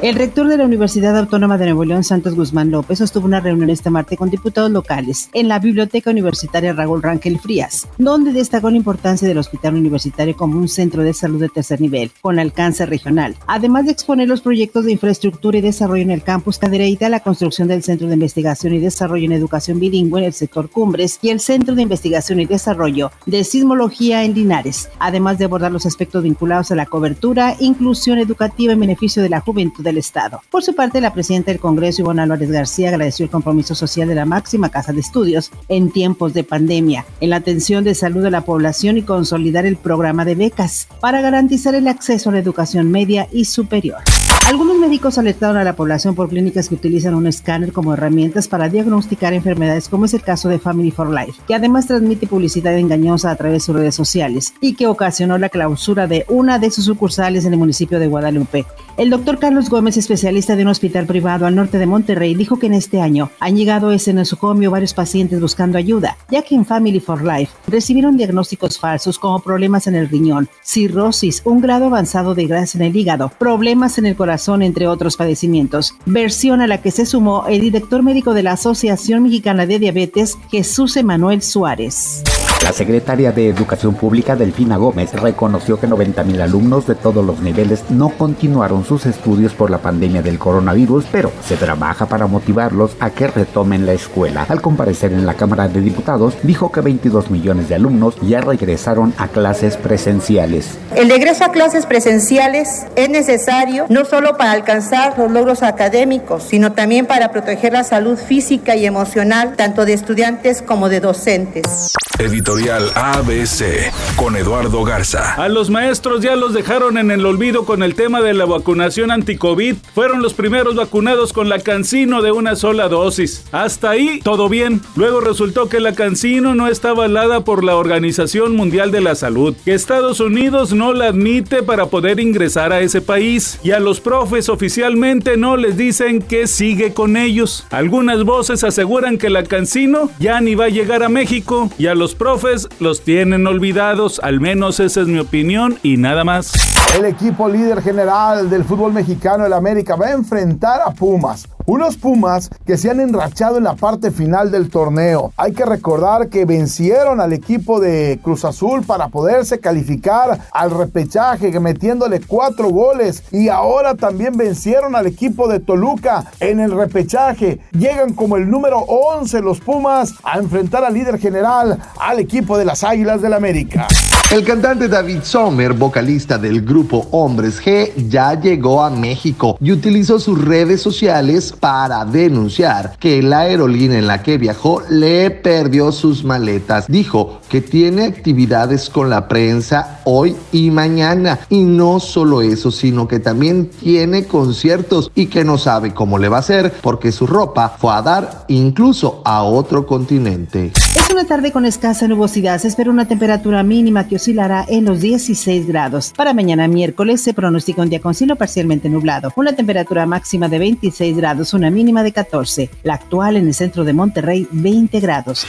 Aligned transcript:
El 0.00 0.14
rector 0.14 0.46
de 0.46 0.56
la 0.56 0.64
Universidad 0.64 1.18
Autónoma 1.18 1.58
de 1.58 1.64
Nuevo 1.64 1.84
León, 1.84 2.04
Santos 2.04 2.36
Guzmán 2.36 2.70
López, 2.70 3.00
sostuvo 3.00 3.26
una 3.26 3.40
reunión 3.40 3.68
este 3.68 3.90
martes 3.90 4.16
con 4.16 4.30
diputados 4.30 4.70
locales 4.70 5.28
en 5.32 5.48
la 5.48 5.58
Biblioteca 5.58 6.12
Universitaria 6.12 6.72
Raúl 6.72 7.02
Rangel 7.02 7.40
Frías, 7.40 7.88
donde 7.98 8.32
destacó 8.32 8.70
la 8.70 8.76
importancia 8.76 9.26
del 9.26 9.38
hospital 9.38 9.74
universitario 9.74 10.36
como 10.36 10.56
un 10.56 10.68
centro 10.68 11.02
de 11.02 11.12
salud 11.12 11.40
de 11.40 11.48
tercer 11.48 11.80
nivel, 11.80 12.12
con 12.20 12.38
alcance 12.38 12.86
regional, 12.86 13.34
además 13.48 13.86
de 13.86 13.90
exponer 13.90 14.28
los 14.28 14.40
proyectos 14.40 14.84
de 14.84 14.92
infraestructura 14.92 15.58
y 15.58 15.62
desarrollo 15.62 16.04
en 16.04 16.12
el 16.12 16.22
campus 16.22 16.58
Cadereyta, 16.58 17.08
la 17.08 17.24
construcción 17.24 17.66
del 17.66 17.82
Centro 17.82 18.06
de 18.06 18.14
Investigación 18.14 18.74
y 18.74 18.78
Desarrollo 18.78 19.24
en 19.24 19.32
Educación 19.32 19.80
Bilingüe 19.80 20.20
en 20.20 20.26
el 20.26 20.32
sector 20.32 20.70
Cumbres 20.70 21.18
y 21.22 21.30
el 21.30 21.40
Centro 21.40 21.74
de 21.74 21.82
Investigación 21.82 22.38
y 22.38 22.46
Desarrollo 22.46 23.10
de 23.26 23.42
Sismología 23.42 24.22
en 24.22 24.34
Linares, 24.34 24.90
además 25.00 25.38
de 25.38 25.46
abordar 25.46 25.72
los 25.72 25.86
aspectos 25.86 26.22
vinculados 26.22 26.70
a 26.70 26.76
la 26.76 26.86
cobertura, 26.86 27.56
inclusión 27.58 28.20
educativa 28.20 28.72
en 28.72 28.78
beneficio 28.78 29.24
de 29.24 29.30
la 29.30 29.40
juventud 29.40 29.87
del 29.88 29.98
Estado. 29.98 30.40
Por 30.50 30.62
su 30.62 30.74
parte, 30.74 31.00
la 31.00 31.12
presidenta 31.12 31.50
del 31.50 31.60
Congreso, 31.60 32.02
Ivonne 32.02 32.22
Álvarez 32.22 32.50
García, 32.50 32.88
agradeció 32.88 33.24
el 33.24 33.30
compromiso 33.30 33.74
social 33.74 34.08
de 34.08 34.14
la 34.14 34.24
máxima 34.24 34.68
casa 34.68 34.92
de 34.92 35.00
estudios 35.00 35.50
en 35.68 35.90
tiempos 35.90 36.34
de 36.34 36.44
pandemia, 36.44 37.04
en 37.20 37.30
la 37.30 37.36
atención 37.36 37.84
de 37.84 37.94
salud 37.94 38.22
de 38.22 38.30
la 38.30 38.44
población 38.44 38.98
y 38.98 39.02
consolidar 39.02 39.66
el 39.66 39.76
programa 39.76 40.24
de 40.24 40.34
becas 40.34 40.88
para 41.00 41.20
garantizar 41.20 41.74
el 41.74 41.88
acceso 41.88 42.30
a 42.30 42.32
la 42.32 42.38
educación 42.38 42.90
media 42.90 43.28
y 43.32 43.46
superior. 43.46 44.02
Algunos 44.46 44.78
médicos 44.78 45.18
alertaron 45.18 45.58
a 45.58 45.64
la 45.64 45.76
población 45.76 46.14
por 46.14 46.30
clínicas 46.30 46.68
que 46.68 46.74
utilizan 46.74 47.14
un 47.14 47.26
escáner 47.26 47.72
como 47.72 47.92
herramientas 47.92 48.48
para 48.48 48.68
diagnosticar 48.70 49.34
enfermedades, 49.34 49.88
como 49.88 50.06
es 50.06 50.14
el 50.14 50.22
caso 50.22 50.48
de 50.48 50.58
Family 50.58 50.90
for 50.90 51.10
Life, 51.10 51.42
que 51.46 51.54
además 51.54 51.86
transmite 51.86 52.26
publicidad 52.26 52.78
engañosa 52.78 53.30
a 53.30 53.36
través 53.36 53.56
de 53.56 53.60
sus 53.66 53.76
redes 53.76 53.94
sociales 53.94 54.54
y 54.62 54.74
que 54.74 54.86
ocasionó 54.86 55.36
la 55.36 55.50
clausura 55.50 56.06
de 56.06 56.24
una 56.28 56.58
de 56.58 56.70
sus 56.70 56.86
sucursales 56.86 57.44
en 57.44 57.52
el 57.52 57.58
municipio 57.58 57.98
de 57.98 58.06
Guadalupe. 58.06 58.64
El 58.96 59.10
doctor 59.10 59.38
Carlos 59.38 59.68
Gómez, 59.68 59.96
especialista 59.96 60.56
de 60.56 60.62
un 60.62 60.68
hospital 60.68 61.06
privado 61.06 61.46
al 61.46 61.54
norte 61.54 61.78
de 61.78 61.86
Monterrey, 61.86 62.34
dijo 62.34 62.58
que 62.58 62.66
en 62.66 62.74
este 62.74 63.00
año 63.00 63.30
han 63.40 63.54
llegado 63.54 63.90
a 63.90 63.94
ese 63.94 64.14
nosocomio 64.14 64.70
varios 64.70 64.94
pacientes 64.94 65.40
buscando 65.40 65.78
ayuda, 65.78 66.16
ya 66.30 66.42
que 66.42 66.54
en 66.54 66.64
Family 66.64 67.00
for 67.00 67.22
Life 67.22 67.52
recibieron 67.66 68.16
diagnósticos 68.16 68.78
falsos 68.78 69.18
como 69.18 69.40
problemas 69.40 69.86
en 69.86 69.94
el 69.94 70.08
riñón, 70.08 70.48
cirrosis, 70.64 71.42
un 71.44 71.60
grado 71.60 71.86
avanzado 71.86 72.34
de 72.34 72.46
grasa 72.46 72.78
en 72.78 72.84
el 72.84 72.96
hígado, 72.96 73.30
problemas 73.38 73.98
en 73.98 74.06
el 74.06 74.16
corazón, 74.16 74.27
son 74.36 74.62
entre 74.62 74.88
otros 74.88 75.16
padecimientos, 75.16 75.94
versión 76.04 76.60
a 76.60 76.66
la 76.66 76.82
que 76.82 76.90
se 76.90 77.06
sumó 77.06 77.46
el 77.48 77.62
director 77.62 78.02
médico 78.02 78.34
de 78.34 78.42
la 78.42 78.52
Asociación 78.52 79.22
Mexicana 79.22 79.64
de 79.64 79.78
Diabetes, 79.78 80.36
Jesús 80.50 80.96
Emanuel 80.96 81.40
Suárez. 81.40 82.24
La 82.64 82.72
secretaria 82.72 83.30
de 83.30 83.48
Educación 83.48 83.94
Pública, 83.94 84.34
Delfina 84.34 84.76
Gómez, 84.76 85.12
reconoció 85.12 85.78
que 85.78 85.86
90.000 85.86 86.40
alumnos 86.40 86.88
de 86.88 86.96
todos 86.96 87.24
los 87.24 87.40
niveles 87.40 87.84
no 87.88 88.08
continuaron 88.10 88.84
sus 88.84 89.06
estudios 89.06 89.54
por 89.54 89.70
la 89.70 89.78
pandemia 89.78 90.22
del 90.22 90.40
coronavirus, 90.40 91.04
pero 91.12 91.30
se 91.46 91.56
trabaja 91.56 92.06
para 92.06 92.26
motivarlos 92.26 92.96
a 92.98 93.10
que 93.10 93.28
retomen 93.28 93.86
la 93.86 93.92
escuela. 93.92 94.44
Al 94.48 94.60
comparecer 94.60 95.12
en 95.12 95.24
la 95.24 95.34
Cámara 95.34 95.68
de 95.68 95.80
Diputados, 95.80 96.34
dijo 96.42 96.72
que 96.72 96.80
22 96.80 97.30
millones 97.30 97.68
de 97.68 97.76
alumnos 97.76 98.16
ya 98.22 98.40
regresaron 98.40 99.14
a 99.18 99.28
clases 99.28 99.76
presenciales. 99.76 100.78
El 100.96 101.08
regreso 101.08 101.44
a 101.44 101.52
clases 101.52 101.86
presenciales 101.86 102.86
es 102.96 103.08
necesario 103.08 103.86
no 103.88 104.04
solo 104.04 104.17
para 104.36 104.52
alcanzar 104.52 105.16
los 105.16 105.30
logros 105.30 105.62
académicos, 105.62 106.42
sino 106.42 106.72
también 106.72 107.06
para 107.06 107.30
proteger 107.30 107.72
la 107.72 107.84
salud 107.84 108.18
física 108.18 108.74
y 108.74 108.84
emocional 108.84 109.54
tanto 109.56 109.84
de 109.84 109.92
estudiantes 109.92 110.60
como 110.60 110.88
de 110.88 111.00
docentes. 111.00 111.92
Editorial 112.18 112.90
ABC 112.96 113.92
con 114.16 114.34
Eduardo 114.34 114.82
Garza. 114.82 115.34
A 115.34 115.48
los 115.48 115.70
maestros 115.70 116.20
ya 116.20 116.34
los 116.34 116.52
dejaron 116.52 116.98
en 116.98 117.12
el 117.12 117.24
olvido 117.24 117.64
con 117.64 117.84
el 117.84 117.94
tema 117.94 118.20
de 118.20 118.34
la 118.34 118.44
vacunación 118.44 119.12
anti-COVID. 119.12 119.76
Fueron 119.94 120.20
los 120.20 120.34
primeros 120.34 120.74
vacunados 120.74 121.32
con 121.32 121.48
la 121.48 121.60
cancino 121.60 122.20
de 122.20 122.32
una 122.32 122.56
sola 122.56 122.88
dosis. 122.88 123.44
Hasta 123.52 123.90
ahí 123.90 124.20
todo 124.24 124.48
bien. 124.48 124.80
Luego 124.96 125.20
resultó 125.20 125.68
que 125.68 125.78
la 125.78 125.94
cancino 125.94 126.56
no 126.56 126.66
está 126.66 126.90
avalada 126.90 127.44
por 127.44 127.62
la 127.62 127.76
Organización 127.76 128.56
Mundial 128.56 128.90
de 128.90 129.00
la 129.00 129.14
Salud, 129.14 129.54
que 129.64 129.74
Estados 129.74 130.18
Unidos 130.18 130.72
no 130.72 130.92
la 130.92 131.06
admite 131.06 131.62
para 131.62 131.86
poder 131.86 132.18
ingresar 132.18 132.72
a 132.72 132.80
ese 132.80 133.00
país. 133.00 133.60
Y 133.62 133.70
a 133.70 133.78
los 133.78 134.00
profes 134.08 134.48
oficialmente 134.48 135.36
no 135.36 135.58
les 135.58 135.76
dicen 135.76 136.22
que 136.22 136.46
sigue 136.46 136.94
con 136.94 137.18
ellos. 137.18 137.66
Algunas 137.68 138.24
voces 138.24 138.64
aseguran 138.64 139.18
que 139.18 139.28
la 139.28 139.42
cancino 139.42 140.08
ya 140.18 140.40
ni 140.40 140.54
va 140.54 140.64
a 140.64 140.70
llegar 140.70 141.02
a 141.02 141.10
México 141.10 141.68
y 141.76 141.88
a 141.88 141.94
los 141.94 142.14
profes 142.14 142.70
los 142.80 143.02
tienen 143.02 143.46
olvidados, 143.46 144.18
al 144.22 144.40
menos 144.40 144.80
esa 144.80 145.02
es 145.02 145.08
mi 145.08 145.18
opinión 145.18 145.78
y 145.82 145.98
nada 145.98 146.24
más. 146.24 146.54
El 146.96 147.04
equipo 147.04 147.50
líder 147.50 147.82
general 147.82 148.48
del 148.48 148.64
fútbol 148.64 148.94
mexicano, 148.94 149.44
el 149.44 149.52
América, 149.52 149.94
va 149.94 150.06
a 150.06 150.12
enfrentar 150.12 150.80
a 150.80 150.90
Pumas. 150.92 151.46
Unos 151.66 151.98
Pumas 151.98 152.48
que 152.64 152.78
se 152.78 152.90
han 152.90 152.98
enrachado 152.98 153.58
en 153.58 153.64
la 153.64 153.76
parte 153.76 154.10
final 154.10 154.50
del 154.50 154.70
torneo. 154.70 155.34
Hay 155.36 155.52
que 155.52 155.66
recordar 155.66 156.30
que 156.30 156.46
vencieron 156.46 157.20
al 157.20 157.34
equipo 157.34 157.78
de 157.78 158.18
Cruz 158.22 158.46
Azul 158.46 158.84
para 158.86 159.08
poderse 159.08 159.60
calificar 159.60 160.40
al 160.50 160.70
repechaje, 160.70 161.60
metiéndole 161.60 162.22
cuatro 162.26 162.70
goles. 162.70 163.22
Y 163.32 163.50
ahora 163.50 163.94
también 163.98 164.36
vencieron 164.36 164.96
al 164.96 165.06
equipo 165.06 165.48
de 165.48 165.60
Toluca 165.60 166.24
en 166.40 166.60
el 166.60 166.72
repechaje. 166.72 167.60
Llegan 167.72 168.14
como 168.14 168.36
el 168.36 168.48
número 168.48 168.78
11 168.78 169.40
los 169.42 169.60
Pumas 169.60 170.14
a 170.22 170.38
enfrentar 170.38 170.84
al 170.84 170.94
líder 170.94 171.18
general, 171.18 171.78
al 172.00 172.18
equipo 172.18 172.56
de 172.56 172.64
las 172.64 172.84
Águilas 172.84 173.20
del 173.20 173.34
América. 173.34 173.86
El 174.30 174.44
cantante 174.44 174.88
David 174.88 175.20
Sommer, 175.22 175.72
vocalista 175.72 176.36
del 176.36 176.60
grupo 176.60 177.08
Hombres 177.12 177.62
G, 177.64 177.92
ya 178.10 178.38
llegó 178.38 178.82
a 178.82 178.90
México 178.90 179.56
y 179.58 179.72
utilizó 179.72 180.20
sus 180.20 180.44
redes 180.44 180.82
sociales 180.82 181.54
para 181.58 182.04
denunciar 182.04 182.98
que 182.98 183.22
la 183.22 183.40
aerolínea 183.40 183.98
en 183.98 184.06
la 184.06 184.22
que 184.22 184.36
viajó 184.36 184.82
le 184.90 185.30
perdió 185.30 185.92
sus 185.92 186.24
maletas. 186.24 186.86
Dijo 186.88 187.40
que 187.48 187.62
tiene 187.62 188.04
actividades 188.04 188.90
con 188.90 189.08
la 189.08 189.28
prensa 189.28 190.00
hoy 190.04 190.36
y 190.52 190.70
mañana. 190.70 191.40
Y 191.48 191.64
no 191.64 191.98
solo 191.98 192.42
eso, 192.42 192.70
sino 192.70 193.08
que 193.08 193.20
también 193.20 193.70
tiene 193.88 194.26
conciertos 194.26 195.10
y 195.14 195.28
que 195.28 195.44
no 195.44 195.56
sabe 195.56 195.94
cómo 195.94 196.18
le 196.18 196.28
va 196.28 196.36
a 196.36 196.40
hacer 196.40 196.74
porque 196.82 197.10
su 197.10 197.26
ropa 197.26 197.70
fue 197.70 197.94
a 197.94 198.02
dar 198.02 198.44
incluso 198.48 199.22
a 199.24 199.44
otro 199.44 199.86
continente. 199.86 200.72
Es 200.94 201.08
una 201.10 201.24
tarde 201.24 201.52
con 201.52 201.64
escasa 201.64 202.06
nubosidad. 202.06 202.60
Se 202.60 202.68
espera 202.68 202.90
una 202.90 203.08
temperatura 203.08 203.62
mínima 203.62 204.06
que 204.06 204.16
oscilará 204.16 204.66
en 204.68 204.84
los 204.84 205.00
16 205.00 205.66
grados. 205.66 206.12
Para 206.14 206.34
mañana 206.34 206.68
miércoles 206.68 207.22
se 207.22 207.32
pronostica 207.32 207.80
un 207.80 207.88
día 207.88 208.02
con 208.02 208.12
cielo 208.12 208.36
parcialmente 208.36 208.90
nublado. 208.90 209.32
Una 209.36 209.54
temperatura 209.54 210.04
máxima 210.04 210.50
de 210.50 210.58
26 210.58 211.16
grados, 211.16 211.54
una 211.54 211.70
mínima 211.70 212.02
de 212.02 212.12
14. 212.12 212.68
La 212.82 212.92
actual 212.92 213.36
en 213.36 213.46
el 213.46 213.54
centro 213.54 213.84
de 213.84 213.94
Monterrey, 213.94 214.46
20 214.52 215.00
grados. 215.00 215.46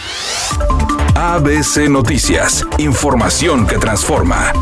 ABC 1.13 1.89
Noticias. 1.89 2.65
Información 2.77 3.67
que 3.67 3.77
transforma. 3.79 4.53